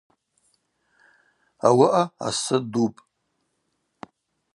[1.67, 2.99] Ауаъа асы дупӏ.